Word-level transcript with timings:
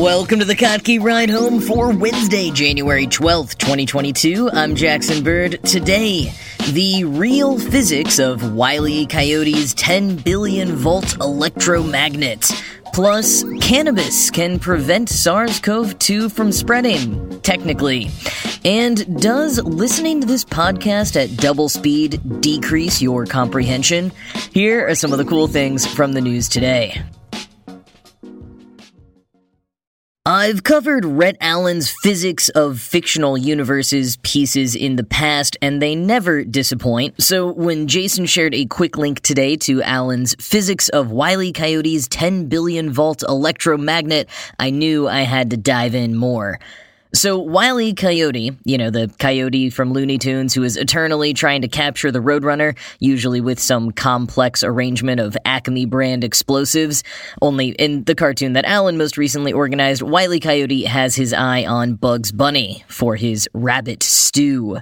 Welcome 0.00 0.38
to 0.38 0.46
the 0.46 0.56
Kottke 0.56 0.98
Ride 0.98 1.28
Home 1.28 1.60
for 1.60 1.92
Wednesday, 1.94 2.50
January 2.50 3.06
12th, 3.06 3.58
2022. 3.58 4.48
I'm 4.50 4.74
Jackson 4.74 5.22
Bird. 5.22 5.62
Today, 5.62 6.32
the 6.70 7.04
real 7.04 7.58
physics 7.58 8.18
of 8.18 8.54
Wiley. 8.54 9.04
Coyote's 9.04 9.74
10 9.74 10.16
billion 10.16 10.74
volt 10.74 11.16
electromagnet. 11.20 12.50
Plus, 12.94 13.44
cannabis 13.60 14.30
can 14.30 14.58
prevent 14.58 15.10
SARS 15.10 15.60
CoV 15.60 15.98
2 15.98 16.30
from 16.30 16.50
spreading, 16.50 17.38
technically. 17.42 18.08
And 18.64 19.20
does 19.20 19.62
listening 19.62 20.22
to 20.22 20.26
this 20.26 20.46
podcast 20.46 21.22
at 21.22 21.36
double 21.36 21.68
speed 21.68 22.40
decrease 22.40 23.02
your 23.02 23.26
comprehension? 23.26 24.12
Here 24.54 24.88
are 24.88 24.94
some 24.94 25.12
of 25.12 25.18
the 25.18 25.26
cool 25.26 25.46
things 25.46 25.84
from 25.84 26.14
the 26.14 26.22
news 26.22 26.48
today. 26.48 27.04
I've 30.40 30.64
covered 30.64 31.04
Rhett 31.04 31.36
Allain's 31.42 31.90
physics 31.90 32.48
of 32.48 32.80
fictional 32.80 33.36
universes 33.36 34.16
pieces 34.22 34.74
in 34.74 34.96
the 34.96 35.04
past, 35.04 35.58
and 35.60 35.82
they 35.82 35.94
never 35.94 36.44
disappoint. 36.44 37.22
So 37.22 37.52
when 37.52 37.86
Jason 37.88 38.24
shared 38.24 38.54
a 38.54 38.64
quick 38.64 38.96
link 38.96 39.20
today 39.20 39.56
to 39.56 39.82
Allain's 39.84 40.34
physics 40.36 40.88
of 40.88 41.10
Wile 41.10 41.42
E. 41.42 41.52
Coyote's 41.52 42.08
10 42.08 42.46
billion 42.46 42.90
volt 42.90 43.22
electromagnet, 43.22 44.30
I 44.58 44.70
knew 44.70 45.06
I 45.06 45.20
had 45.20 45.50
to 45.50 45.58
dive 45.58 45.94
in 45.94 46.16
more. 46.16 46.58
So, 47.12 47.38
Wile 47.38 47.80
E. 47.80 47.92
Coyote, 47.92 48.56
you 48.64 48.78
know, 48.78 48.90
the 48.90 49.12
coyote 49.18 49.70
from 49.70 49.92
Looney 49.92 50.16
Tunes 50.16 50.54
who 50.54 50.62
is 50.62 50.76
eternally 50.76 51.34
trying 51.34 51.62
to 51.62 51.68
capture 51.68 52.12
the 52.12 52.20
Roadrunner, 52.20 52.76
usually 53.00 53.40
with 53.40 53.58
some 53.58 53.90
complex 53.90 54.62
arrangement 54.62 55.20
of 55.20 55.36
Acme 55.44 55.86
brand 55.86 56.22
explosives. 56.22 57.02
Only 57.42 57.70
in 57.70 58.04
the 58.04 58.14
cartoon 58.14 58.52
that 58.52 58.64
Allain 58.68 58.96
most 58.96 59.18
recently 59.18 59.52
organized, 59.52 60.02
Wile 60.02 60.34
E. 60.34 60.40
Coyote 60.40 60.84
has 60.84 61.16
his 61.16 61.32
eye 61.32 61.64
on 61.64 61.94
Bugs 61.94 62.30
Bunny 62.30 62.84
for 62.86 63.16
his 63.16 63.48
rabbit 63.54 64.04
stew. 64.04 64.78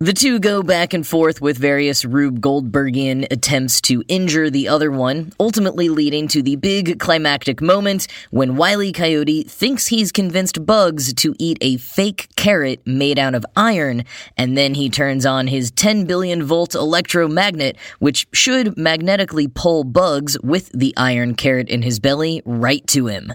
The 0.00 0.12
two 0.12 0.38
go 0.38 0.62
back 0.62 0.94
and 0.94 1.04
forth 1.04 1.40
with 1.40 1.58
various 1.58 2.04
Rube 2.04 2.40
Goldbergian 2.40 3.26
attempts 3.32 3.80
to 3.80 4.04
injure 4.06 4.48
the 4.48 4.68
other 4.68 4.92
one, 4.92 5.32
ultimately 5.40 5.88
leading 5.88 6.28
to 6.28 6.40
the 6.40 6.54
big 6.54 7.00
climactic 7.00 7.60
moment 7.60 8.06
when 8.30 8.54
Wiley. 8.54 8.92
Coyote 8.92 9.42
thinks 9.42 9.88
he's 9.88 10.12
convinced 10.12 10.64
Bugs 10.64 11.12
to 11.14 11.34
eat 11.40 11.58
a 11.60 11.78
fake 11.78 12.28
carrot 12.36 12.80
made 12.86 13.18
out 13.18 13.34
of 13.34 13.44
iron, 13.56 14.04
and 14.36 14.56
then 14.56 14.74
he 14.74 14.88
turns 14.88 15.26
on 15.26 15.48
his 15.48 15.72
10 15.72 16.04
billion 16.04 16.44
volt 16.44 16.76
electromagnet, 16.76 17.76
which 17.98 18.28
should 18.32 18.78
magnetically 18.78 19.48
pull 19.48 19.82
Bugs 19.82 20.38
with 20.44 20.70
the 20.70 20.94
iron 20.96 21.34
carrot 21.34 21.68
in 21.68 21.82
his 21.82 21.98
belly 21.98 22.40
right 22.44 22.86
to 22.86 23.08
him. 23.08 23.32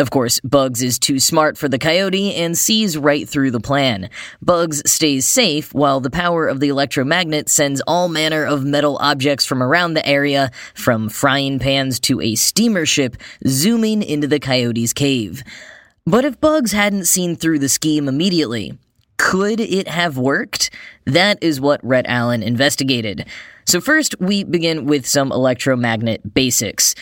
Of 0.00 0.10
course, 0.10 0.40
Bugs 0.40 0.82
is 0.82 0.98
too 0.98 1.20
smart 1.20 1.58
for 1.58 1.68
the 1.68 1.78
coyote 1.78 2.34
and 2.34 2.56
sees 2.56 2.96
right 2.96 3.28
through 3.28 3.50
the 3.50 3.60
plan. 3.60 4.08
Bugs 4.40 4.80
stays 4.90 5.26
safe 5.26 5.74
while 5.74 6.00
the 6.00 6.08
power 6.08 6.48
of 6.48 6.58
the 6.58 6.70
electromagnet 6.70 7.50
sends 7.50 7.82
all 7.82 8.08
manner 8.08 8.46
of 8.46 8.64
metal 8.64 8.96
objects 9.02 9.44
from 9.44 9.62
around 9.62 9.92
the 9.92 10.08
area, 10.08 10.52
from 10.72 11.10
frying 11.10 11.58
pans 11.58 12.00
to 12.00 12.18
a 12.22 12.34
steamer 12.34 12.86
ship, 12.86 13.18
zooming 13.46 14.02
into 14.02 14.26
the 14.26 14.40
coyote's 14.40 14.94
cave. 14.94 15.42
But 16.06 16.24
if 16.24 16.40
Bugs 16.40 16.72
hadn't 16.72 17.04
seen 17.04 17.36
through 17.36 17.58
the 17.58 17.68
scheme 17.68 18.08
immediately, 18.08 18.78
could 19.18 19.60
it 19.60 19.86
have 19.86 20.16
worked? 20.16 20.70
That 21.04 21.36
is 21.42 21.60
what 21.60 21.84
Rhett 21.84 22.06
Allain 22.08 22.42
investigated. 22.42 23.26
So, 23.66 23.82
first, 23.82 24.18
we 24.18 24.44
begin 24.44 24.86
with 24.86 25.06
some 25.06 25.30
electromagnet 25.30 26.34
basics. 26.34 26.94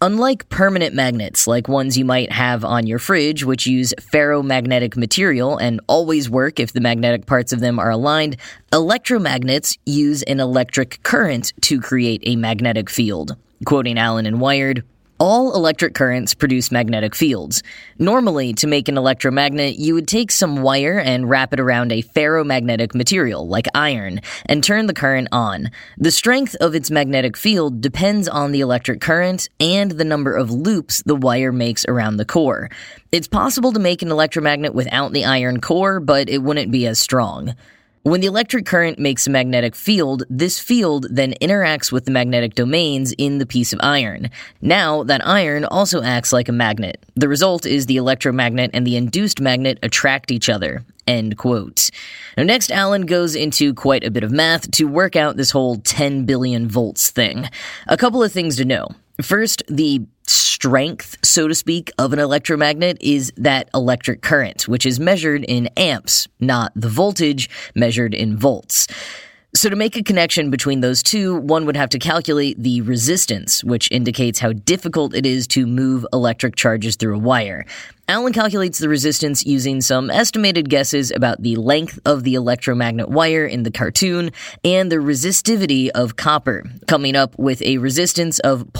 Unlike 0.00 0.48
permanent 0.48 0.94
magnets, 0.94 1.46
like 1.46 1.68
ones 1.68 1.96
you 1.96 2.04
might 2.04 2.30
have 2.32 2.64
on 2.64 2.86
your 2.86 2.98
fridge, 2.98 3.44
which 3.44 3.66
use 3.66 3.94
ferromagnetic 4.00 4.96
material 4.96 5.56
and 5.56 5.80
always 5.86 6.28
work 6.28 6.58
if 6.58 6.72
the 6.72 6.80
magnetic 6.80 7.26
parts 7.26 7.52
of 7.52 7.60
them 7.60 7.78
are 7.78 7.90
aligned, 7.90 8.36
electromagnets 8.72 9.78
use 9.86 10.22
an 10.24 10.40
electric 10.40 11.02
current 11.04 11.52
to 11.62 11.80
create 11.80 12.22
a 12.24 12.36
magnetic 12.36 12.90
field. 12.90 13.36
Quoting 13.64 13.96
Allain 13.96 14.26
and 14.26 14.40
Wired, 14.40 14.84
all 15.18 15.54
electric 15.54 15.94
currents 15.94 16.34
produce 16.34 16.72
magnetic 16.72 17.14
fields. 17.14 17.62
Normally, 17.98 18.52
to 18.54 18.66
make 18.66 18.88
an 18.88 18.98
electromagnet, 18.98 19.76
you 19.76 19.94
would 19.94 20.08
take 20.08 20.30
some 20.30 20.62
wire 20.62 20.98
and 20.98 21.28
wrap 21.28 21.52
it 21.52 21.60
around 21.60 21.92
a 21.92 22.02
ferromagnetic 22.02 22.94
material, 22.94 23.46
like 23.46 23.66
iron, 23.74 24.20
and 24.46 24.62
turn 24.62 24.86
the 24.86 24.94
current 24.94 25.28
on. 25.32 25.70
The 25.98 26.10
strength 26.10 26.54
of 26.60 26.74
its 26.74 26.90
magnetic 26.90 27.36
field 27.36 27.80
depends 27.80 28.28
on 28.28 28.52
the 28.52 28.60
electric 28.60 29.00
current 29.00 29.48
and 29.60 29.92
the 29.92 30.04
number 30.04 30.34
of 30.34 30.50
loops 30.50 31.02
the 31.04 31.16
wire 31.16 31.52
makes 31.52 31.84
around 31.86 32.16
the 32.16 32.24
core. 32.24 32.70
It's 33.12 33.28
possible 33.28 33.72
to 33.72 33.78
make 33.78 34.02
an 34.02 34.10
electromagnet 34.10 34.74
without 34.74 35.12
the 35.12 35.24
iron 35.24 35.60
core, 35.60 36.00
but 36.00 36.28
it 36.28 36.42
wouldn't 36.42 36.72
be 36.72 36.86
as 36.86 36.98
strong. 36.98 37.54
When 38.04 38.20
the 38.20 38.26
electric 38.26 38.66
current 38.66 38.98
makes 38.98 39.26
a 39.26 39.30
magnetic 39.30 39.74
field, 39.74 40.24
this 40.28 40.60
field 40.60 41.06
then 41.10 41.32
interacts 41.40 41.90
with 41.90 42.04
the 42.04 42.10
magnetic 42.10 42.54
domains 42.54 43.14
in 43.16 43.38
the 43.38 43.46
piece 43.46 43.72
of 43.72 43.80
iron. 43.82 44.28
Now, 44.60 45.04
that 45.04 45.26
iron 45.26 45.64
also 45.64 46.02
acts 46.02 46.30
like 46.30 46.50
a 46.50 46.52
magnet. 46.52 47.02
The 47.14 47.30
result 47.30 47.64
is 47.64 47.86
the 47.86 47.96
electromagnet 47.96 48.72
and 48.74 48.86
the 48.86 48.96
induced 48.98 49.40
magnet 49.40 49.78
attract 49.82 50.30
each 50.30 50.50
other. 50.50 50.84
End 51.06 51.38
quote. 51.38 51.88
Now, 52.36 52.42
next, 52.42 52.70
Allain 52.70 53.06
goes 53.06 53.34
into 53.34 53.72
quite 53.72 54.04
a 54.04 54.10
bit 54.10 54.22
of 54.22 54.30
math 54.30 54.70
to 54.72 54.84
work 54.84 55.16
out 55.16 55.38
this 55.38 55.52
whole 55.52 55.76
10 55.76 56.26
billion 56.26 56.68
volts 56.68 57.10
thing. 57.10 57.48
A 57.86 57.96
couple 57.96 58.22
of 58.22 58.30
things 58.30 58.56
to 58.56 58.66
know. 58.66 58.88
First, 59.22 59.62
the 59.66 60.06
strength, 60.26 61.16
so 61.22 61.48
to 61.48 61.54
speak, 61.54 61.90
of 61.98 62.12
an 62.12 62.18
electromagnet 62.18 62.98
is 63.00 63.32
that 63.36 63.68
electric 63.74 64.22
current, 64.22 64.66
which 64.68 64.86
is 64.86 64.98
measured 64.98 65.44
in 65.44 65.68
amps, 65.76 66.26
not 66.40 66.72
the 66.74 66.88
voltage 66.88 67.50
measured 67.74 68.14
in 68.14 68.36
volts. 68.36 68.86
So, 69.56 69.68
to 69.68 69.76
make 69.76 69.96
a 69.96 70.02
connection 70.02 70.50
between 70.50 70.80
those 70.80 71.00
two, 71.00 71.36
one 71.36 71.64
would 71.66 71.76
have 71.76 71.90
to 71.90 72.00
calculate 72.00 72.60
the 72.60 72.80
resistance, 72.80 73.62
which 73.62 73.88
indicates 73.92 74.40
how 74.40 74.52
difficult 74.52 75.14
it 75.14 75.24
is 75.24 75.46
to 75.48 75.64
move 75.64 76.04
electric 76.12 76.56
charges 76.56 76.96
through 76.96 77.14
a 77.14 77.20
wire. 77.20 77.64
Allain 78.08 78.32
calculates 78.32 78.80
the 78.80 78.88
resistance 78.88 79.46
using 79.46 79.80
some 79.80 80.10
estimated 80.10 80.68
guesses 80.68 81.12
about 81.12 81.40
the 81.40 81.54
length 81.54 82.00
of 82.04 82.24
the 82.24 82.34
electromagnet 82.34 83.10
wire 83.10 83.46
in 83.46 83.62
the 83.62 83.70
cartoon 83.70 84.32
and 84.64 84.90
the 84.90 84.96
resistivity 84.96 85.88
of 85.90 86.16
copper, 86.16 86.64
coming 86.88 87.14
up 87.14 87.38
with 87.38 87.62
a 87.62 87.78
resistance 87.78 88.40
of 88.40 88.72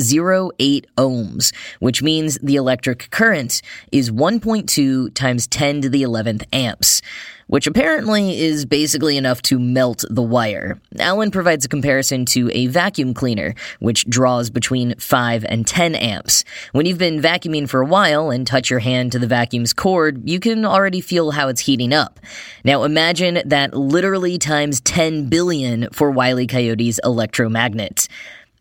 0.08 0.00 0.84
ohms, 0.96 1.54
which 1.78 2.02
means 2.02 2.38
the 2.42 2.56
electric 2.56 3.10
current 3.10 3.62
is 3.92 4.10
1.2 4.10 5.14
times 5.14 5.46
10 5.46 5.82
to 5.82 5.88
the 5.88 6.02
11th 6.02 6.44
amps 6.52 7.02
which 7.50 7.66
apparently 7.66 8.38
is 8.40 8.64
basically 8.64 9.16
enough 9.16 9.42
to 9.42 9.58
melt 9.58 10.04
the 10.08 10.22
wire. 10.22 10.80
Allain 11.00 11.32
provides 11.32 11.64
a 11.64 11.68
comparison 11.68 12.24
to 12.24 12.48
a 12.52 12.68
vacuum 12.68 13.12
cleaner, 13.12 13.56
which 13.80 14.08
draws 14.08 14.50
between 14.50 14.94
5 14.94 15.44
and 15.48 15.66
10 15.66 15.96
amps. 15.96 16.44
When 16.70 16.86
you've 16.86 16.98
been 16.98 17.20
vacuuming 17.20 17.68
for 17.68 17.80
a 17.80 17.86
while 17.86 18.30
and 18.30 18.46
touch 18.46 18.70
your 18.70 18.78
hand 18.78 19.10
to 19.12 19.18
the 19.18 19.26
vacuum's 19.26 19.72
cord, 19.72 20.28
you 20.28 20.38
can 20.38 20.64
already 20.64 21.00
feel 21.00 21.32
how 21.32 21.48
it's 21.48 21.62
heating 21.62 21.92
up. 21.92 22.20
Now 22.64 22.84
imagine 22.84 23.42
that 23.44 23.74
literally 23.74 24.38
times 24.38 24.80
10 24.82 25.28
billion 25.28 25.88
for 25.90 26.12
Wile 26.12 26.38
E. 26.38 26.46
Coyote's 26.46 27.00
electromagnet. 27.02 28.06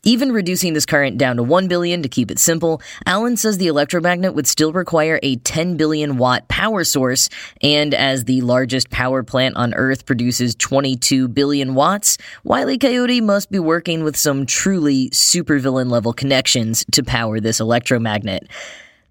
Even 0.04 0.32
reducing 0.32 0.74
this 0.74 0.86
current 0.86 1.18
down 1.18 1.36
to 1.36 1.44
1 1.44 1.68
billion 1.68 2.02
to 2.04 2.10
keep 2.10 2.32
it 2.32 2.40
simple, 2.40 2.82
Allain 3.06 3.36
says 3.36 3.58
the 3.58 3.68
electromagnet 3.68 4.34
would 4.34 4.48
still 4.48 4.72
require 4.72 5.20
a 5.22 5.36
10 5.38 5.76
billion 5.76 6.18
watt 6.18 6.48
power 6.48 6.86
source, 6.86 7.28
and 7.62 7.94
as 7.94 8.24
the 8.24 8.40
largest 8.40 8.90
power 8.90 9.24
plant 9.24 9.58
on 9.58 9.74
Earth 9.74 10.06
produces 10.06 10.56
22 10.56 11.28
billion 11.28 11.76
watts, 11.76 12.18
Wile 12.46 12.70
E. 12.70 12.78
Coyote 12.78 13.20
must 13.20 13.52
be 13.52 13.60
working 13.60 14.06
with 14.06 14.16
some 14.16 14.46
truly 14.46 15.10
supervillain 15.10 15.92
level 15.92 16.14
connections 16.14 16.86
to 16.94 17.04
power 17.04 17.42
this 17.42 17.60
electromagnet. 17.60 18.48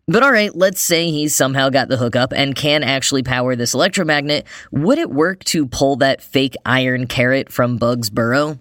But 0.06 0.22
alright, 0.22 0.56
let's 0.56 0.80
say 0.80 1.10
he's 1.10 1.34
somehow 1.34 1.68
got 1.68 1.88
the 1.88 1.98
hookup 1.98 2.32
and 2.32 2.56
can 2.56 2.82
actually 2.82 3.22
power 3.22 3.54
this 3.54 3.74
electromagnet. 3.74 4.46
Would 4.72 4.96
it 4.96 5.10
work 5.10 5.44
to 5.44 5.66
pull 5.66 5.96
that 5.96 6.22
fake 6.22 6.54
iron 6.64 7.06
carrot 7.06 7.52
from 7.52 7.76
Bug's 7.76 8.08
burrow? 8.08 8.58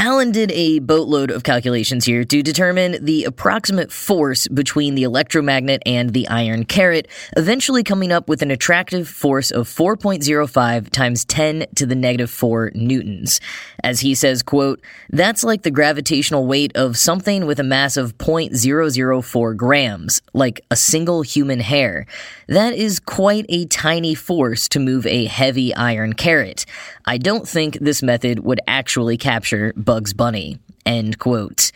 Allain 0.00 0.30
did 0.30 0.52
a 0.52 0.78
boatload 0.78 1.32
of 1.32 1.42
calculations 1.42 2.04
here 2.04 2.22
to 2.22 2.40
determine 2.40 3.04
the 3.04 3.24
approximate 3.24 3.90
force 3.90 4.46
between 4.46 4.94
the 4.94 5.02
electromagnet 5.02 5.82
and 5.84 6.12
the 6.12 6.28
iron 6.28 6.64
carrot, 6.64 7.08
eventually 7.36 7.82
coming 7.82 8.12
up 8.12 8.28
with 8.28 8.40
an 8.40 8.52
attractive 8.52 9.08
force 9.08 9.50
of 9.50 9.66
4.05 9.66 10.90
times 10.90 11.24
10 11.24 11.66
to 11.74 11.84
the 11.84 11.96
negative 11.96 12.30
4 12.30 12.70
newtons. 12.76 13.40
As 13.82 13.98
he 13.98 14.14
says, 14.14 14.44
quote, 14.44 14.80
that's 15.10 15.42
like 15.42 15.62
the 15.62 15.70
gravitational 15.72 16.46
weight 16.46 16.76
of 16.76 16.96
something 16.96 17.44
with 17.44 17.58
a 17.58 17.64
mass 17.64 17.96
of 17.96 18.16
0.004 18.18 19.56
grams, 19.56 20.22
like 20.32 20.60
a 20.70 20.76
single 20.76 21.22
human 21.22 21.58
hair. 21.58 22.06
That 22.46 22.72
is 22.72 23.00
quite 23.00 23.46
a 23.48 23.66
tiny 23.66 24.14
force 24.14 24.68
to 24.68 24.78
move 24.78 25.06
a 25.06 25.24
heavy 25.24 25.74
iron 25.74 26.12
carrot. 26.12 26.66
I 27.04 27.18
don't 27.18 27.48
think 27.48 27.78
this 27.80 28.00
method 28.00 28.40
would 28.40 28.60
actually 28.68 29.16
capture 29.16 29.72
Bugs 29.88 30.12
Bunny. 30.12 30.58
End 30.84 31.18
quote. 31.18 31.72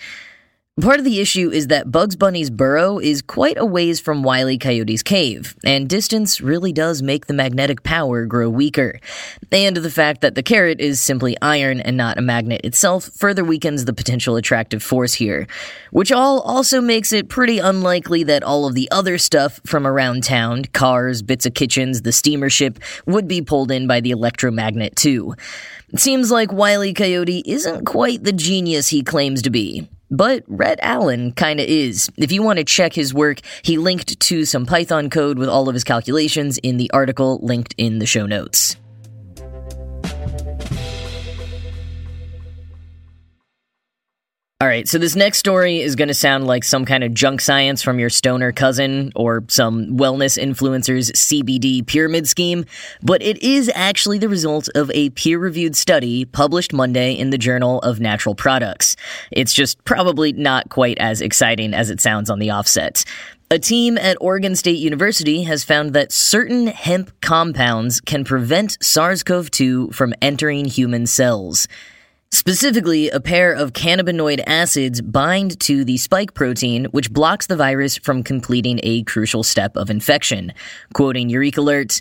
Part 0.82 0.98
of 0.98 1.04
the 1.06 1.20
issue 1.20 1.50
is 1.50 1.68
that 1.68 1.90
Bugs 1.90 2.14
Bunny's 2.14 2.50
burrow 2.50 2.98
is 2.98 3.22
quite 3.22 3.56
a 3.56 3.64
ways 3.64 4.00
from 4.00 4.22
Wile 4.22 4.50
E. 4.50 4.58
Coyote's 4.58 5.02
cave, 5.02 5.54
and 5.64 5.88
distance 5.88 6.40
really 6.40 6.74
does 6.74 7.02
make 7.02 7.26
the 7.26 7.32
magnetic 7.32 7.82
power 7.82 8.26
grow 8.26 8.50
weaker. 8.50 8.98
And 9.50 9.76
the 9.76 9.90
fact 9.90 10.20
that 10.20 10.34
the 10.34 10.42
carrot 10.42 10.78
is 10.78 11.00
simply 11.00 11.38
iron 11.40 11.80
and 11.80 11.96
not 11.96 12.18
a 12.18 12.22
magnet 12.22 12.62
itself 12.64 13.04
further 13.04 13.44
weakens 13.44 13.86
the 13.86 13.94
potential 13.94 14.36
attractive 14.36 14.82
force 14.82 15.14
here, 15.14 15.46
which 15.90 16.12
all 16.12 16.40
also 16.40 16.82
makes 16.82 17.12
it 17.12 17.30
pretty 17.30 17.58
unlikely 17.58 18.24
that 18.24 18.42
all 18.42 18.66
of 18.66 18.74
the 18.74 18.90
other 18.90 19.16
stuff 19.16 19.58
from 19.64 19.86
around 19.86 20.22
town, 20.22 20.64
cars, 20.64 21.22
bits 21.22 21.46
of 21.46 21.54
kitchens, 21.54 22.02
the 22.02 22.12
steamer 22.12 22.50
ship, 22.50 22.78
would 23.06 23.26
be 23.26 23.40
pulled 23.40 23.70
in 23.70 23.86
by 23.86 24.00
the 24.00 24.10
electromagnet 24.10 24.96
too. 24.96 25.34
It 25.92 26.00
seems 26.00 26.30
like 26.30 26.52
Wiley. 26.52 26.94
Coyote 26.94 27.42
isn't 27.44 27.84
quite 27.84 28.24
the 28.24 28.32
genius 28.32 28.88
he 28.88 29.02
claims 29.02 29.42
to 29.42 29.50
be. 29.50 29.88
But 30.10 30.42
Rhett 30.46 30.78
Allain 30.82 31.32
kinda 31.32 31.70
is. 31.70 32.10
If 32.16 32.32
you 32.32 32.42
want 32.42 32.58
to 32.58 32.64
check 32.64 32.94
his 32.94 33.12
work, 33.12 33.40
he 33.62 33.76
linked 33.76 34.18
to 34.20 34.46
some 34.46 34.64
Python 34.64 35.10
code 35.10 35.38
with 35.38 35.50
all 35.50 35.68
of 35.68 35.74
his 35.74 35.84
calculations 35.84 36.58
in 36.58 36.78
the 36.78 36.90
article 36.92 37.40
linked 37.42 37.74
in 37.76 37.98
the 37.98 38.06
show 38.06 38.26
notes. 38.26 38.76
All 44.62 44.68
right, 44.68 44.86
so 44.86 44.96
this 44.96 45.16
next 45.16 45.38
story 45.38 45.80
is 45.80 45.96
going 45.96 46.06
to 46.06 46.14
sound 46.14 46.46
like 46.46 46.62
some 46.62 46.84
kind 46.84 47.02
of 47.02 47.12
junk 47.12 47.40
science 47.40 47.82
from 47.82 47.98
your 47.98 48.08
stoner 48.08 48.52
cousin 48.52 49.10
or 49.16 49.42
some 49.48 49.96
wellness 49.96 50.40
influencer's 50.40 51.10
CBD 51.10 51.84
pyramid 51.84 52.28
scheme, 52.28 52.64
but 53.02 53.20
it 53.22 53.42
is 53.42 53.72
actually 53.74 54.18
the 54.18 54.28
result 54.28 54.68
of 54.76 54.88
a 54.94 55.10
peer 55.10 55.40
reviewed 55.40 55.74
study 55.74 56.24
published 56.24 56.72
Monday 56.72 57.12
in 57.12 57.30
the 57.30 57.38
Journal 57.38 57.80
of 57.80 57.98
Natural 57.98 58.36
Products. 58.36 58.94
It's 59.32 59.52
just 59.52 59.82
probably 59.82 60.32
not 60.32 60.68
quite 60.68 60.98
as 60.98 61.20
exciting 61.20 61.74
as 61.74 61.90
it 61.90 62.00
sounds 62.00 62.30
on 62.30 62.38
the 62.38 62.50
offset. 62.50 63.04
A 63.50 63.58
team 63.58 63.98
at 63.98 64.16
Oregon 64.20 64.54
State 64.54 64.78
University 64.78 65.42
has 65.42 65.64
found 65.64 65.92
that 65.94 66.12
certain 66.12 66.68
hemp 66.68 67.10
compounds 67.20 68.00
can 68.00 68.22
prevent 68.22 68.78
SARS 68.80 69.24
CoV 69.24 69.50
2 69.50 69.90
from 69.90 70.14
entering 70.22 70.66
human 70.66 71.08
cells. 71.08 71.66
Specifically, 72.34 73.10
a 73.10 73.20
pair 73.20 73.52
of 73.52 73.74
cannabinoid 73.74 74.42
acids 74.46 75.02
bind 75.02 75.60
to 75.60 75.84
the 75.84 75.98
spike 75.98 76.32
protein, 76.32 76.86
which 76.86 77.12
blocks 77.12 77.46
the 77.46 77.56
virus 77.56 77.98
from 77.98 78.22
completing 78.22 78.80
a 78.82 79.02
crucial 79.02 79.42
step 79.42 79.76
of 79.76 79.90
infection. 79.90 80.54
Quoting 80.94 81.28
EurekAlert, 81.28 82.00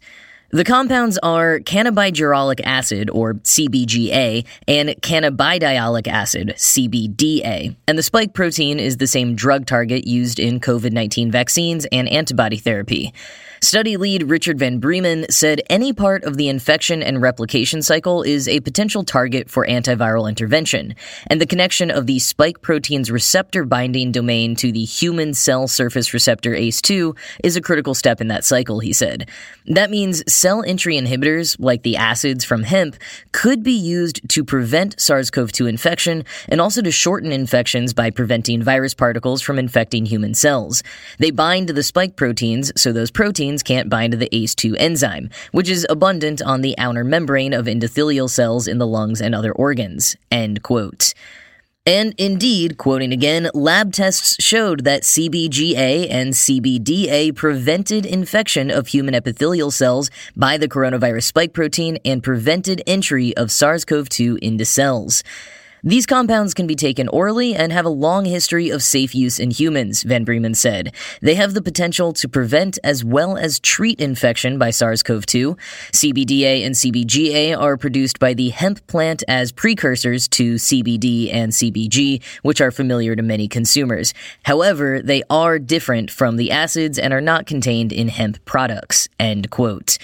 the 0.52 0.64
compounds 0.64 1.18
are 1.18 1.60
cannabigerolic 1.60 2.62
acid, 2.64 3.10
or 3.10 3.34
CBGA, 3.36 4.46
and 4.70 4.90
cannabidiolic 5.02 6.08
acid, 6.08 6.54
CBDA. 6.56 7.76
And 7.86 7.98
the 7.98 8.04
spike 8.04 8.34
protein 8.34 8.80
is 8.80 8.98
the 8.98 9.08
same 9.08 9.36
drug 9.36 9.66
target 9.66 10.08
used 10.08 10.40
in 10.40 10.62
COVID 10.62 10.94
19 10.94 11.30
vaccines 11.30 11.86
and 11.92 12.08
antibody 12.08 12.58
therapy. 12.58 13.14
Study 13.64 13.96
lead 13.96 14.24
Richard 14.24 14.58
Van 14.58 14.80
Breemen 14.80 15.28
said 15.30 15.62
any 15.70 15.94
part 15.94 16.24
of 16.24 16.36
the 16.36 16.50
infection 16.50 17.04
and 17.04 17.22
replication 17.22 17.84
cycle 17.84 18.24
is 18.24 18.48
a 18.48 18.60
potential 18.62 19.04
target 19.04 19.52
for 19.52 19.68
antiviral 19.68 20.28
intervention, 20.28 20.96
and 21.28 21.40
the 21.40 21.46
connection 21.46 21.92
of 21.92 22.08
the 22.08 22.18
spike 22.18 22.64
protein's 22.64 23.12
receptor 23.12 23.64
binding 23.64 24.12
domain 24.12 24.56
to 24.56 24.72
the 24.72 24.84
human 24.84 25.36
cell 25.36 25.68
surface 25.68 26.12
receptor 26.12 26.56
ACE2 26.56 27.16
is 27.44 27.56
a 27.56 27.62
critical 27.62 27.94
step 27.94 28.20
in 28.20 28.30
that 28.30 28.44
cycle, 28.44 28.80
he 28.80 28.92
said. 28.92 29.30
That 29.68 29.92
means 29.92 30.24
cell 30.28 30.64
entry 30.64 30.96
inhibitors, 30.96 31.56
like 31.60 31.84
the 31.84 31.98
acids 31.98 32.44
from 32.44 32.64
hemp, 32.64 32.96
could 33.32 33.62
be 33.62 33.74
used 33.74 34.28
to 34.30 34.44
prevent 34.44 35.00
SARS 35.00 35.30
CoV 35.30 35.52
2 35.52 35.68
infection 35.68 36.26
and 36.50 36.60
also 36.60 36.82
to 36.82 36.92
shorten 36.92 37.32
infections 37.32 37.94
by 37.94 38.10
preventing 38.10 38.64
virus 38.64 38.96
particles 38.96 39.44
from 39.44 39.60
infecting 39.60 40.08
human 40.08 40.34
cells. 40.34 40.82
They 41.20 41.30
bind 41.30 41.68
to 41.68 41.74
the 41.74 41.84
spike 41.84 42.16
proteins, 42.16 42.72
so 42.76 42.92
those 42.92 43.12
proteins 43.52 43.64
can't 43.64 43.90
bind 43.90 44.12
to 44.12 44.18
the 44.18 44.30
ACE2 44.32 44.76
enzyme, 44.80 45.30
which 45.52 45.70
is 45.70 45.86
abundant 45.90 46.42
on 46.42 46.62
the 46.62 46.78
outer 46.78 47.04
membrane 47.04 47.54
of 47.54 47.66
endothelial 47.66 48.30
cells 48.30 48.66
in 48.68 48.78
the 48.78 48.88
lungs 48.88 49.22
and 49.22 49.36
other 49.36 49.52
organs. 49.52 50.16
End 50.32 50.64
quote. 50.64 51.14
And 51.86 52.14
indeed, 52.18 52.78
quoting 52.78 53.12
again, 53.12 53.50
lab 53.54 53.92
tests 53.92 54.42
showed 54.42 54.86
that 54.86 55.04
CBGA 55.04 56.08
and 56.10 56.34
CBDA 56.34 57.36
prevented 57.36 58.06
infection 58.06 58.72
of 58.72 58.88
human 58.88 59.16
epithelial 59.16 59.72
cells 59.72 60.10
by 60.36 60.58
the 60.58 60.70
coronavirus 60.70 61.24
spike 61.24 61.54
protein 61.54 61.98
and 62.06 62.24
prevented 62.24 62.82
entry 62.88 63.36
of 63.36 63.52
SARS 63.52 63.84
CoV 63.84 64.08
2 64.08 64.40
into 64.42 64.64
cells. 64.64 65.24
These 65.84 66.06
compounds 66.06 66.54
can 66.54 66.68
be 66.68 66.76
taken 66.76 67.08
orally 67.08 67.56
and 67.56 67.74
have 67.74 67.86
a 67.86 67.90
long 67.90 68.26
history 68.26 68.70
of 68.70 68.84
safe 68.84 69.16
use 69.16 69.40
in 69.40 69.50
humans, 69.50 70.04
Van 70.04 70.24
Breemen 70.24 70.54
said. 70.54 70.94
They 71.22 71.34
have 71.36 71.56
the 71.56 71.62
potential 71.62 72.14
to 72.14 72.30
prevent 72.30 72.78
as 72.84 73.04
well 73.04 73.36
as 73.36 73.60
treat 73.60 74.00
infection 74.00 74.60
by 74.60 74.70
SARS 74.70 75.02
CoV 75.02 75.26
2. 75.26 75.58
CBDA 75.92 76.64
and 76.64 76.76
CBGA 76.76 77.60
are 77.60 77.78
produced 77.78 78.20
by 78.20 78.36
the 78.36 78.50
hemp 78.50 78.86
plant 78.86 79.24
as 79.28 79.52
precursors 79.52 80.28
to 80.28 80.56
CBD 80.56 81.34
and 81.34 81.52
CBG, 81.52 82.22
which 82.44 82.62
are 82.62 82.70
familiar 82.70 83.16
to 83.16 83.24
many 83.24 83.48
consumers. 83.48 84.14
However, 84.44 85.02
they 85.02 85.24
are 85.32 85.58
different 85.58 86.12
from 86.12 86.38
the 86.38 86.52
acids 86.52 87.00
and 87.00 87.12
are 87.12 87.22
not 87.22 87.48
contained 87.48 87.92
in 87.92 88.10
hemp 88.10 88.44
products. 88.46 89.10
End 89.20 89.50
quote. 89.50 89.98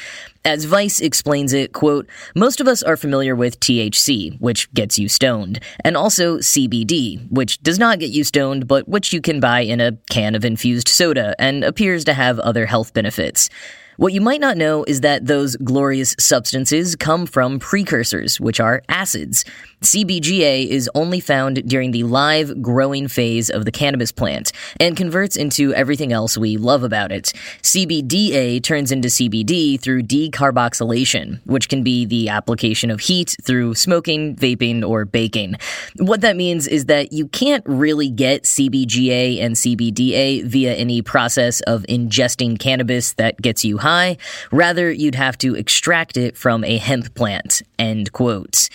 As 0.47 0.63
Vice 0.63 1.01
explains 1.01 1.51
it, 1.51 1.73
quote, 1.73 2.07
most 2.33 2.61
of 2.61 2.69
us 2.69 2.81
are 2.81 2.95
familiar 2.95 3.35
with 3.35 3.59
THC, 3.59 4.39
which 4.39 4.71
gets 4.73 4.97
you 4.97 5.09
stoned, 5.09 5.59
and 5.83 5.97
also 5.97 6.37
CBD, 6.37 7.29
which 7.29 7.61
does 7.63 7.77
not 7.77 7.99
get 7.99 8.11
you 8.11 8.23
stoned, 8.23 8.65
but 8.65 8.87
which 8.87 9.11
you 9.11 9.19
can 9.19 9.41
buy 9.41 9.59
in 9.59 9.81
a 9.81 9.97
can 10.09 10.35
of 10.35 10.45
infused 10.45 10.87
soda 10.87 11.35
and 11.37 11.65
appears 11.65 12.05
to 12.05 12.13
have 12.13 12.39
other 12.39 12.65
health 12.65 12.93
benefits. 12.93 13.49
What 13.97 14.13
you 14.13 14.21
might 14.21 14.39
not 14.39 14.55
know 14.55 14.85
is 14.85 15.01
that 15.01 15.25
those 15.25 15.57
glorious 15.57 16.15
substances 16.17 16.95
come 16.95 17.25
from 17.25 17.59
precursors, 17.59 18.39
which 18.39 18.61
are 18.61 18.83
acids. 18.87 19.43
CBGA 19.83 20.65
is 20.67 20.89
only 20.95 21.19
found 21.19 21.67
during 21.67 21.91
the 21.91 22.01
live 22.01 22.63
growing 22.63 23.07
phase 23.07 23.51
of 23.51 23.63
the 23.63 23.71
cannabis 23.71 24.11
plant 24.11 24.51
and 24.79 24.97
converts 24.97 25.35
into 25.35 25.71
everything 25.75 26.11
else 26.11 26.35
we 26.35 26.57
love 26.57 26.83
about 26.83 27.11
it. 27.11 27.31
CBDA 27.61 28.63
turns 28.63 28.91
into 28.91 29.07
CBD 29.07 29.79
through 29.79 30.01
decarboxylation, 30.01 31.39
which 31.45 31.69
can 31.69 31.83
be 31.83 32.05
the 32.05 32.27
application 32.27 32.89
of 32.89 33.01
heat 33.01 33.35
through 33.43 33.75
smoking, 33.75 34.35
vaping, 34.35 34.83
or 34.83 35.05
baking. 35.05 35.55
What 35.97 36.21
that 36.21 36.35
means 36.35 36.67
is 36.67 36.85
that 36.85 37.13
you 37.13 37.27
can't 37.27 37.63
really 37.67 38.09
get 38.09 38.43
CBGA 38.43 39.39
and 39.39 39.55
CBDA 39.55 40.43
via 40.43 40.73
any 40.73 41.03
process 41.03 41.61
of 41.61 41.83
ingesting 41.83 42.57
cannabis 42.57 43.13
that 43.13 43.39
gets 43.43 43.63
you 43.63 43.77
high. 43.77 44.17
Rather, 44.51 44.91
you'd 44.91 45.15
have 45.15 45.37
to 45.37 45.53
extract 45.53 46.17
it 46.17 46.35
from 46.35 46.63
a 46.63 46.77
hemp 46.77 47.13
plant. 47.13 47.61
End 47.77 48.11
quote. 48.11 48.69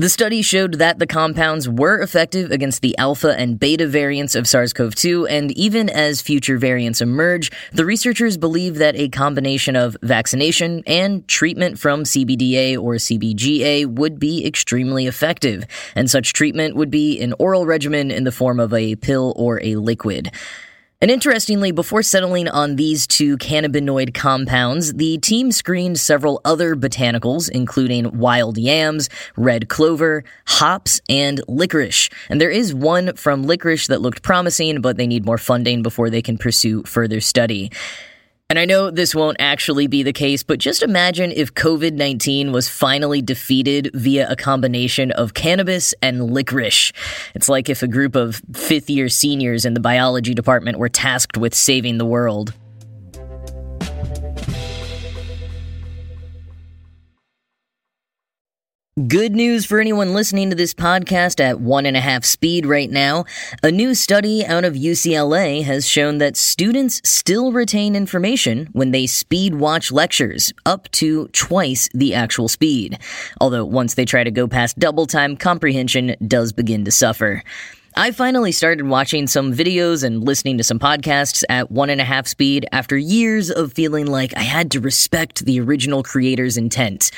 The 0.00 0.08
study 0.08 0.40
showed 0.40 0.78
that 0.78 0.98
the 0.98 1.06
compounds 1.06 1.68
were 1.68 2.00
effective 2.00 2.50
against 2.50 2.80
the 2.80 2.96
alpha 2.96 3.38
and 3.38 3.60
beta 3.60 3.86
variants 3.86 4.34
of 4.34 4.48
SARS 4.48 4.72
CoV 4.72 4.94
2, 4.94 5.26
and 5.26 5.52
even 5.52 5.90
as 5.90 6.22
future 6.22 6.56
variants 6.56 7.02
emerge, 7.02 7.52
the 7.70 7.84
researchers 7.84 8.38
believe 8.38 8.76
that 8.76 8.96
a 8.96 9.10
combination 9.10 9.76
of 9.76 9.98
vaccination 10.00 10.82
and 10.86 11.28
treatment 11.28 11.78
from 11.78 12.04
CBDA 12.04 12.78
or 12.78 12.94
CBGA 12.94 13.88
would 13.88 14.18
be 14.18 14.46
extremely 14.46 15.06
effective, 15.06 15.66
and 15.94 16.10
such 16.10 16.32
treatment 16.32 16.76
would 16.76 16.90
be 16.90 17.20
an 17.20 17.34
oral 17.38 17.66
regimen 17.66 18.10
in 18.10 18.24
the 18.24 18.32
form 18.32 18.58
of 18.58 18.72
a 18.72 18.96
pill 18.96 19.34
or 19.36 19.62
a 19.62 19.76
liquid. 19.76 20.32
And 21.02 21.10
interestingly, 21.10 21.72
before 21.72 22.02
settling 22.02 22.46
on 22.46 22.76
these 22.76 23.06
two 23.06 23.38
cannabinoid 23.38 24.12
compounds, 24.12 24.92
the 24.92 25.16
team 25.16 25.50
screened 25.50 25.98
several 25.98 26.42
other 26.44 26.76
botanicals, 26.76 27.48
including 27.48 28.18
wild 28.18 28.58
yams, 28.58 29.08
red 29.34 29.70
clover, 29.70 30.24
hops, 30.46 31.00
and 31.08 31.40
licorice. 31.48 32.10
And 32.28 32.38
there 32.38 32.50
is 32.50 32.74
one 32.74 33.16
from 33.16 33.44
licorice 33.44 33.86
that 33.86 34.02
looked 34.02 34.20
promising, 34.20 34.82
but 34.82 34.98
they 34.98 35.06
need 35.06 35.24
more 35.24 35.38
funding 35.38 35.82
before 35.82 36.10
they 36.10 36.20
can 36.20 36.36
pursue 36.36 36.82
further 36.82 37.22
study. 37.22 37.70
And 38.50 38.58
I 38.58 38.64
know 38.64 38.90
this 38.90 39.14
won't 39.14 39.36
actually 39.38 39.86
be 39.86 40.02
the 40.02 40.12
case, 40.12 40.42
but 40.42 40.58
just 40.58 40.82
imagine 40.82 41.30
if 41.30 41.54
COVID 41.54 41.92
19 41.92 42.50
was 42.50 42.68
finally 42.68 43.22
defeated 43.22 43.92
via 43.94 44.28
a 44.28 44.34
combination 44.34 45.12
of 45.12 45.34
cannabis 45.34 45.94
and 46.02 46.32
licorice. 46.32 46.92
It's 47.36 47.48
like 47.48 47.68
if 47.68 47.84
a 47.84 47.86
group 47.86 48.16
of 48.16 48.42
fifth 48.52 48.90
year 48.90 49.08
seniors 49.08 49.64
in 49.64 49.74
the 49.74 49.80
biology 49.80 50.34
department 50.34 50.78
were 50.80 50.88
tasked 50.88 51.38
with 51.38 51.54
saving 51.54 51.98
the 51.98 52.04
world. 52.04 52.52
Good 59.06 59.36
news 59.36 59.64
for 59.66 59.78
anyone 59.78 60.14
listening 60.14 60.50
to 60.50 60.56
this 60.56 60.74
podcast 60.74 61.38
at 61.38 61.60
one 61.60 61.86
and 61.86 61.96
a 61.96 62.00
half 62.00 62.24
speed 62.24 62.66
right 62.66 62.90
now. 62.90 63.24
A 63.62 63.70
new 63.70 63.94
study 63.94 64.44
out 64.44 64.64
of 64.64 64.74
UCLA 64.74 65.62
has 65.62 65.86
shown 65.86 66.18
that 66.18 66.36
students 66.36 67.00
still 67.04 67.52
retain 67.52 67.94
information 67.94 68.68
when 68.72 68.90
they 68.90 69.06
speed 69.06 69.54
watch 69.54 69.92
lectures, 69.92 70.52
up 70.66 70.90
to 70.90 71.28
twice 71.28 71.88
the 71.94 72.16
actual 72.16 72.48
speed. 72.48 72.98
Although 73.40 73.64
once 73.64 73.94
they 73.94 74.04
try 74.04 74.24
to 74.24 74.30
go 74.32 74.48
past 74.48 74.76
double 74.76 75.06
time, 75.06 75.36
comprehension 75.36 76.16
does 76.26 76.52
begin 76.52 76.84
to 76.84 76.90
suffer. 76.90 77.44
I 78.00 78.12
finally 78.12 78.50
started 78.50 78.86
watching 78.86 79.26
some 79.26 79.52
videos 79.52 80.02
and 80.02 80.24
listening 80.24 80.56
to 80.56 80.64
some 80.64 80.78
podcasts 80.78 81.44
at 81.50 81.70
one 81.70 81.90
and 81.90 82.00
a 82.00 82.04
half 82.04 82.26
speed 82.26 82.66
after 82.72 82.96
years 82.96 83.50
of 83.50 83.74
feeling 83.74 84.06
like 84.06 84.34
I 84.38 84.42
had 84.42 84.70
to 84.70 84.80
respect 84.80 85.44
the 85.44 85.60
original 85.60 86.02
creator's 86.02 86.56
intent. 86.56 87.10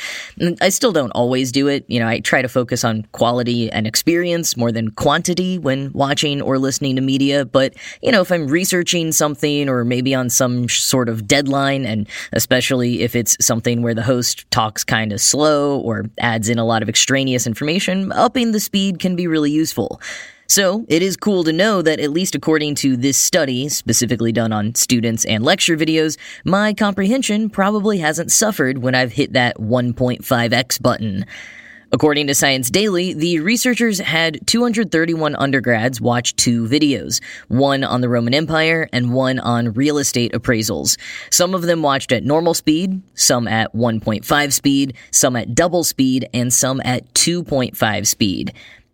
I 0.61 0.71
still 0.71 0.91
don't 0.91 1.12
always 1.12 1.53
do 1.53 1.69
it. 1.69 1.85
You 1.87 2.01
know, 2.01 2.09
I 2.09 2.19
try 2.19 2.43
to 2.43 2.49
focus 2.49 2.83
on 2.83 3.07
quality 3.12 3.71
and 3.71 3.87
experience 3.87 4.57
more 4.57 4.73
than 4.73 4.91
quantity 4.91 5.57
when 5.57 5.93
watching 5.93 6.43
or 6.43 6.59
listening 6.59 6.97
to 6.97 7.01
media. 7.01 7.45
But, 7.45 7.75
you 8.03 8.11
know, 8.11 8.21
if 8.21 8.33
I'm 8.33 8.49
researching 8.49 9.12
something 9.12 9.69
or 9.69 9.85
maybe 9.85 10.17
on 10.17 10.31
some 10.31 10.69
sort 10.69 11.09
of 11.09 11.29
deadline, 11.29 11.87
and 11.87 12.09
especially 12.33 13.03
if 13.03 13.15
it's 13.15 13.37
something 13.41 13.83
where 13.83 13.95
the 13.95 14.03
host 14.03 14.51
talks 14.51 14.83
kind 14.83 15.12
of 15.12 15.21
slow 15.21 15.79
or 15.79 16.07
adds 16.19 16.49
in 16.49 16.59
a 16.59 16.65
lot 16.65 16.83
of 16.83 16.89
extraneous 16.89 17.47
information, 17.47 18.11
upping 18.11 18.51
the 18.51 18.59
speed 18.59 18.99
can 18.99 19.15
be 19.15 19.29
really 19.29 19.53
useful. 19.53 20.01
So, 20.55 20.85
it 20.87 21.01
is 21.01 21.17
cool 21.17 21.45
to 21.45 21.53
know 21.55 21.81
that, 21.81 21.99
at 21.99 22.11
least 22.11 22.35
according 22.35 22.75
to 22.75 22.95
this 22.95 23.17
study, 23.17 23.71
specifically 23.71 24.33
done 24.33 24.53
on 24.53 24.75
students 24.75 25.25
and 25.25 25.43
lecture 25.43 25.79
videos, 25.79 26.19
my 26.45 26.75
comprehension 26.75 27.49
probably 27.49 27.97
hasn't 27.97 28.31
suffered 28.31 28.77
when 28.77 28.95
I've 28.95 29.13
hit 29.13 29.33
that 29.33 29.57
1.5x 29.57 30.83
button. 30.83 31.25
According 31.91 32.27
to 32.27 32.35
Science 32.35 32.69
Daily, 32.69 33.15
the 33.15 33.41
researchers 33.41 33.99
had 33.99 34.47
231 34.47 35.37
undergrads 35.37 36.03
watch 36.03 36.37
two 36.37 36.69
videos, 36.69 37.23
one 37.49 37.83
on 37.83 38.03
the 38.03 38.11
Roman 38.11 38.35
Empire 38.35 38.91
and 38.93 39.15
one 39.15 39.39
on 39.39 39.73
real 39.73 39.97
estate 39.97 40.33
appraisals. 40.33 40.99
Some 41.31 41.55
of 41.55 41.63
them 41.63 41.81
watched 41.81 42.13
at 42.13 42.25
normal 42.25 42.53
speed, 42.53 43.01
some 43.15 43.49
at 43.49 43.75
1.5 43.75 44.53
speed, 44.53 44.97
some 45.13 45.35
at 45.35 45.55
double 45.55 45.83
speed, 45.83 46.29
and 46.35 46.53
some 46.53 46.83
at 46.85 47.11
2.5 47.15 48.07
speed. 48.07 48.53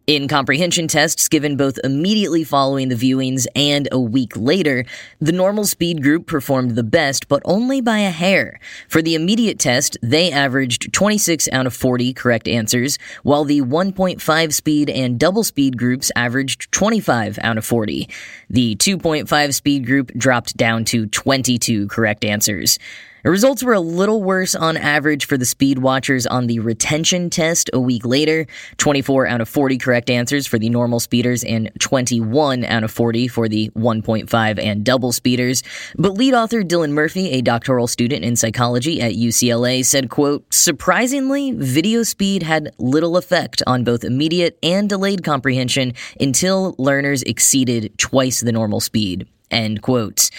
In 0.09 0.27
comprehension 0.27 0.89
tests 0.89 1.29
given 1.29 1.59
both 1.59 1.79
immediately 1.85 2.43
following 2.43 2.89
the 2.89 2.95
viewings 2.95 3.47
and 3.55 3.87
a 3.93 4.01
week 4.01 4.33
later, 4.35 4.87
the 5.21 5.33
normal 5.33 5.67
speed 5.67 6.03
group 6.03 6.27
performed 6.27 6.77
the 6.77 6.83
best, 6.83 7.29
but 7.29 7.43
only 7.45 7.83
by 7.83 7.99
a 7.99 8.11
hair. 8.11 8.59
For 8.89 9.03
the 9.03 9.15
immediate 9.15 9.59
test, 9.59 9.99
they 10.01 10.33
averaged 10.33 10.95
26 10.95 11.51
out 11.53 11.67
of 11.67 11.75
40 11.75 12.15
correct 12.15 12.49
answers, 12.49 12.99
while 13.23 13.45
the 13.45 13.61
1.5 13.61 14.55
speed 14.55 14.89
and 14.89 15.21
double 15.21 15.45
speed 15.45 15.77
groups 15.77 16.11
averaged 16.17 16.73
25 16.73 17.39
out 17.43 17.59
of 17.59 17.67
40. 17.67 18.09
The 18.49 18.77
2.5 18.77 19.53
speed 19.53 19.85
group 19.85 20.11
dropped 20.15 20.57
down 20.57 20.87
to 20.87 21.05
22 21.05 21.87
correct 21.89 22.25
answers. 22.25 22.79
The 23.29 23.33
results 23.33 23.63
were 23.63 23.75
a 23.75 23.81
little 23.81 24.23
worse 24.23 24.55
on 24.55 24.79
average 24.79 25.27
for 25.27 25.37
the 25.37 25.45
speed 25.45 25.81
watchers 25.81 26.27
on 26.27 26.47
the 26.47 26.61
retention 26.61 27.29
test 27.29 27.69
a 27.75 27.79
week 27.79 28.07
later 28.07 28.47
24 28.79 29.27
out 29.27 29.43
of 29.43 29.51
40 29.51 29.77
correct 29.77 30.09
answers 30.09 30.47
for 30.47 30.59
the 30.59 30.71
normal 30.71 30.99
speeders 30.99 31.45
and 31.45 31.71
21 31.79 32.65
out 32.65 32.85
of 32.85 32.91
40 32.91 33.29
for 33.29 33.47
the 33.47 33.69
1.5 33.77 34.59
and 34.59 34.83
double 34.83 35.13
speeders. 35.13 35.63
But 35.99 36.15
lead 36.15 36.33
author 36.33 36.63
Dylan 36.63 36.93
Murphy, 36.93 37.33
a 37.33 37.43
doctoral 37.43 37.87
student 37.87 38.25
in 38.25 38.35
psychology 38.35 39.03
at 39.03 39.13
UCLA, 39.13 39.85
said, 39.85 40.09
quote, 40.09 40.47
surprisingly, 40.51 41.53
video 41.53 42.05
speed 42.05 42.43
had 42.43 42.75
little 42.79 43.19
effect 43.19 43.63
on 43.67 43.85
both 43.85 44.05
immediate 44.05 44.59
and 44.63 44.89
delayed 44.89 45.23
comprehension 45.23 45.93
until 46.19 46.75
learners 46.79 47.23
exceeded 47.25 47.93
twice 47.99 48.41
the 48.41 48.53
normal 48.53 48.81
speed. 48.81 49.29
End 49.51 49.83
quote. 49.83 50.31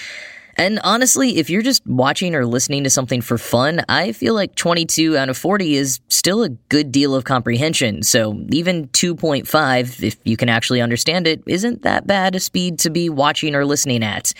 And 0.59 0.81
honestly, 0.83 1.37
if 1.37 1.49
you're 1.49 1.61
just 1.61 1.87
watching 1.87 2.35
or 2.35 2.45
listening 2.45 2.83
to 2.83 2.89
something 2.89 3.21
for 3.21 3.37
fun, 3.37 3.81
I 3.87 4.11
feel 4.11 4.33
like 4.33 4.55
22 4.55 5.17
out 5.17 5.29
of 5.29 5.37
40 5.37 5.75
is 5.75 6.01
still 6.09 6.43
a 6.43 6.49
good 6.49 6.91
deal 6.91 7.15
of 7.15 7.23
comprehension. 7.23 8.03
So 8.03 8.45
even 8.49 8.89
2.5, 8.89 10.03
if 10.03 10.17
you 10.25 10.35
can 10.35 10.49
actually 10.49 10.81
understand 10.81 11.27
it, 11.27 11.41
isn't 11.47 11.83
that 11.83 12.05
bad 12.05 12.35
a 12.35 12.41
speed 12.41 12.77
to 12.79 12.89
be 12.89 13.09
watching 13.09 13.55
or 13.55 13.63
listening 13.63 14.03
at. 14.03 14.33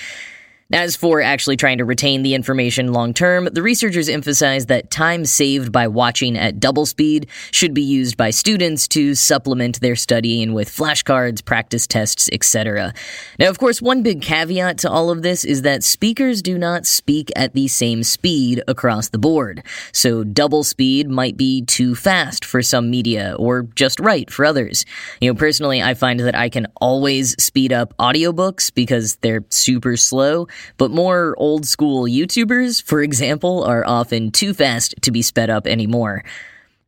As 0.71 0.95
for 0.95 1.19
actually 1.19 1.57
trying 1.57 1.79
to 1.79 1.85
retain 1.85 2.21
the 2.21 2.35
information 2.35 2.93
long 2.93 3.11
term, 3.11 3.49
the 3.51 3.63
researchers 3.63 4.07
emphasize 4.07 4.67
that 4.67 4.91
time 4.91 5.25
saved 5.25 5.71
by 5.71 5.87
watching 5.87 6.37
at 6.37 6.59
double 6.59 6.85
speed 6.85 7.25
should 7.49 7.73
be 7.73 7.81
used 7.81 8.17
by 8.17 8.29
students 8.29 8.87
to 8.89 9.15
supplement 9.15 9.81
their 9.81 9.95
studying 9.95 10.53
with 10.53 10.69
flashcards, 10.69 11.43
practice 11.43 11.87
tests, 11.87 12.29
etc. 12.31 12.93
Now, 13.39 13.49
of 13.49 13.57
course, 13.57 13.81
one 13.81 14.03
big 14.03 14.21
caveat 14.21 14.77
to 14.79 14.91
all 14.91 15.09
of 15.09 15.23
this 15.23 15.43
is 15.43 15.63
that 15.63 15.83
speakers 15.83 16.43
do 16.43 16.55
not 16.55 16.85
speak 16.85 17.31
at 17.35 17.53
the 17.53 17.67
same 17.67 18.03
speed 18.03 18.61
across 18.67 19.09
the 19.09 19.17
board. 19.17 19.63
So 19.91 20.23
double 20.23 20.63
speed 20.63 21.09
might 21.09 21.35
be 21.35 21.63
too 21.63 21.95
fast 21.95 22.45
for 22.45 22.61
some 22.61 22.91
media 22.91 23.35
or 23.39 23.63
just 23.73 23.99
right 23.99 24.29
for 24.29 24.45
others. 24.45 24.85
You 25.19 25.31
know, 25.31 25.35
personally, 25.35 25.81
I 25.81 25.95
find 25.95 26.19
that 26.19 26.35
I 26.35 26.49
can 26.49 26.67
always 26.79 27.31
speed 27.43 27.73
up 27.73 27.97
audiobooks 27.97 28.71
because 28.71 29.15
they're 29.15 29.43
super 29.49 29.97
slow 29.97 30.45
but 30.77 30.91
more 30.91 31.35
old 31.37 31.65
school 31.65 32.03
YouTubers, 32.03 32.81
for 32.81 33.01
example, 33.01 33.63
are 33.63 33.85
often 33.85 34.31
too 34.31 34.53
fast 34.53 34.95
to 35.01 35.11
be 35.11 35.21
sped 35.21 35.49
up 35.49 35.67
anymore. 35.67 36.23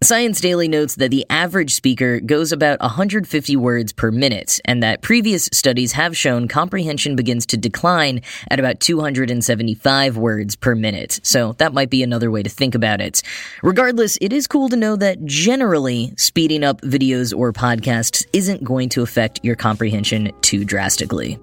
Science 0.04 0.42
Daily 0.42 0.68
notes 0.68 0.96
that 0.96 1.12
the 1.12 1.28
average 1.30 1.75
speaker 1.75 2.20
goes 2.20 2.51
about 2.51 2.80
150 2.80 3.56
words 3.56 3.94
per 3.94 4.10
minute, 4.10 4.60
and 4.66 4.82
that 4.82 5.04
previous 5.04 5.48
studies 5.54 5.92
have 5.92 6.18
shown 6.18 6.48
comprehension 6.48 7.16
begins 7.16 7.46
to 7.46 7.56
decline 7.56 8.22
at 8.50 8.60
about 8.60 8.80
275 8.80 10.18
words 10.18 10.56
per 10.56 10.74
minute. 10.74 11.20
So 11.22 11.54
that 11.60 11.75
might 11.75 11.92
be 11.92 12.01
another 12.01 12.32
way 12.32 12.42
to 12.42 12.50
think 12.50 12.74
about 12.74 13.00
it. 13.00 13.22
Regardless, 13.62 14.18
it 14.22 14.34
is 14.34 14.48
cool 14.48 14.70
to 14.70 14.75
know 14.75 14.96
that 14.96 15.24
generally, 15.25 16.16
speeding 16.18 16.63
up 16.63 16.82
videos 16.82 17.32
or 17.38 17.54
podcasts 17.54 18.25
isn't 18.34 18.63
going 18.63 18.90
to 18.90 19.04
affect 19.04 19.40
your 19.44 19.56
comprehension 19.56 20.32
too 20.42 20.66
drastically. 20.66 21.38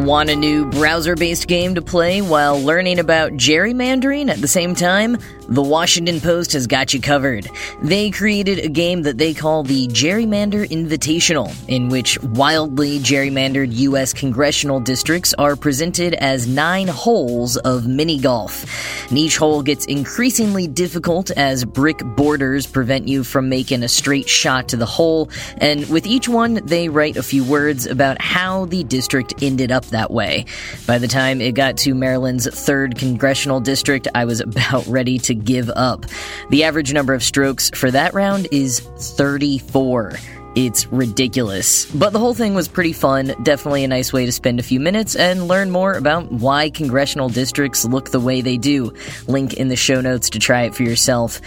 Want 0.00 0.30
a 0.30 0.34
new 0.34 0.64
browser 0.64 1.14
based 1.14 1.46
game 1.46 1.74
to 1.74 1.82
play 1.82 2.22
while 2.22 2.58
learning 2.58 3.00
about 3.00 3.32
gerrymandering 3.32 4.30
at 4.30 4.40
the 4.40 4.48
same 4.48 4.74
time? 4.74 5.18
The 5.50 5.62
Washington 5.62 6.20
Post 6.20 6.52
has 6.52 6.68
got 6.68 6.94
you 6.94 7.00
covered. 7.00 7.50
They 7.82 8.12
created 8.12 8.60
a 8.60 8.68
game 8.68 9.02
that 9.02 9.18
they 9.18 9.34
call 9.34 9.64
the 9.64 9.88
Gerrymander 9.88 10.64
Invitational, 10.68 11.52
in 11.66 11.88
which 11.88 12.22
wildly 12.22 13.00
gerrymandered 13.00 13.72
U.S. 13.72 14.12
congressional 14.12 14.78
districts 14.78 15.34
are 15.34 15.56
presented 15.56 16.14
as 16.14 16.46
nine 16.46 16.86
holes 16.86 17.56
of 17.56 17.88
mini 17.88 18.20
golf. 18.20 18.64
Each 19.10 19.36
hole 19.36 19.64
gets 19.64 19.86
increasingly 19.86 20.68
difficult 20.68 21.32
as 21.32 21.64
brick 21.64 21.98
borders 21.98 22.68
prevent 22.68 23.08
you 23.08 23.24
from 23.24 23.48
making 23.48 23.82
a 23.82 23.88
straight 23.88 24.28
shot 24.28 24.68
to 24.68 24.76
the 24.76 24.86
hole, 24.86 25.30
and 25.56 25.84
with 25.88 26.06
each 26.06 26.28
one, 26.28 26.60
they 26.64 26.88
write 26.88 27.16
a 27.16 27.24
few 27.24 27.42
words 27.42 27.86
about 27.86 28.22
how 28.22 28.66
the 28.66 28.84
district 28.84 29.42
ended 29.42 29.72
up 29.72 29.84
that 29.86 30.12
way. 30.12 30.44
By 30.86 30.98
the 30.98 31.08
time 31.08 31.40
it 31.40 31.56
got 31.56 31.76
to 31.78 31.92
Maryland's 31.92 32.46
3rd 32.46 32.96
Congressional 32.96 33.58
District, 33.58 34.06
I 34.14 34.24
was 34.24 34.40
about 34.40 34.86
ready 34.86 35.18
to 35.18 35.39
give 35.44 35.70
up. 35.70 36.06
The 36.50 36.64
average 36.64 36.92
number 36.92 37.14
of 37.14 37.22
strokes 37.22 37.70
for 37.74 37.90
that 37.90 38.14
round 38.14 38.48
is 38.50 38.80
34. 38.80 40.16
It's 40.56 40.86
ridiculous. 40.88 41.86
But 41.92 42.12
the 42.12 42.18
whole 42.18 42.34
thing 42.34 42.54
was 42.54 42.66
pretty 42.66 42.92
fun. 42.92 43.34
Definitely 43.42 43.84
a 43.84 43.88
nice 43.88 44.12
way 44.12 44.26
to 44.26 44.32
spend 44.32 44.58
a 44.58 44.64
few 44.64 44.80
minutes 44.80 45.14
and 45.14 45.46
learn 45.46 45.70
more 45.70 45.94
about 45.94 46.30
why 46.32 46.70
congressional 46.70 47.28
districts 47.28 47.84
look 47.84 48.10
the 48.10 48.18
way 48.18 48.40
they 48.40 48.56
do. 48.56 48.92
Link 49.28 49.54
in 49.54 49.68
the 49.68 49.76
show 49.76 50.00
notes 50.00 50.30
to 50.30 50.40
try 50.40 50.62
it 50.62 50.74
for 50.74 50.82
yourself. 50.82 51.40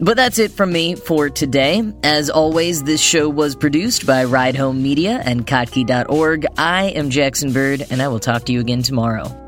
But 0.00 0.16
that's 0.16 0.40
it 0.40 0.50
from 0.50 0.72
me 0.72 0.96
for 0.96 1.30
today. 1.30 1.84
As 2.02 2.30
always, 2.30 2.82
this 2.82 3.00
show 3.00 3.28
was 3.28 3.54
produced 3.54 4.06
by 4.06 4.24
Ride 4.24 4.56
Home 4.56 4.82
Media 4.82 5.22
and 5.24 5.46
Kottke.org. 5.46 6.46
I 6.56 6.86
am 6.86 7.10
Jackson 7.10 7.52
Bird, 7.52 7.86
and 7.90 8.02
I 8.02 8.08
will 8.08 8.20
talk 8.20 8.44
to 8.46 8.52
you 8.52 8.60
again 8.60 8.82
tomorrow. 8.82 9.47